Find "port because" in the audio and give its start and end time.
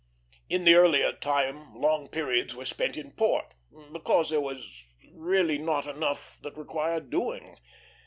3.11-4.31